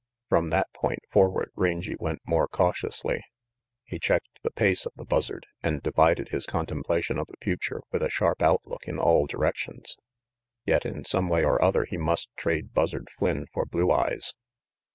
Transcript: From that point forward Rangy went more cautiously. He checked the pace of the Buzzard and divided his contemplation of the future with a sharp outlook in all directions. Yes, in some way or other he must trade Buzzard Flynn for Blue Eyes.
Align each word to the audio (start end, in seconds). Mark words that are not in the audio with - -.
From 0.29 0.49
that 0.49 0.73
point 0.73 1.01
forward 1.11 1.51
Rangy 1.55 1.93
went 1.99 2.23
more 2.25 2.47
cautiously. 2.47 3.23
He 3.83 3.99
checked 3.99 4.41
the 4.41 4.49
pace 4.49 4.87
of 4.87 4.93
the 4.95 5.05
Buzzard 5.05 5.45
and 5.61 5.79
divided 5.83 6.29
his 6.29 6.47
contemplation 6.47 7.19
of 7.19 7.27
the 7.27 7.37
future 7.39 7.81
with 7.91 8.01
a 8.01 8.09
sharp 8.09 8.41
outlook 8.41 8.87
in 8.87 8.97
all 8.97 9.27
directions. 9.27 9.95
Yes, 10.65 10.85
in 10.85 11.03
some 11.03 11.29
way 11.29 11.43
or 11.45 11.63
other 11.63 11.85
he 11.85 11.97
must 11.97 12.31
trade 12.35 12.73
Buzzard 12.73 13.11
Flynn 13.11 13.45
for 13.53 13.63
Blue 13.63 13.91
Eyes. 13.91 14.33